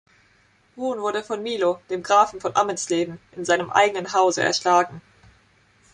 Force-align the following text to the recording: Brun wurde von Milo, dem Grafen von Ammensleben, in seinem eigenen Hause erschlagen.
Brun 0.73 0.97
wurde 1.01 1.23
von 1.23 1.43
Milo, 1.43 1.79
dem 1.91 2.01
Grafen 2.01 2.41
von 2.41 2.55
Ammensleben, 2.55 3.19
in 3.33 3.45
seinem 3.45 3.69
eigenen 3.69 4.11
Hause 4.13 4.41
erschlagen. 4.41 4.99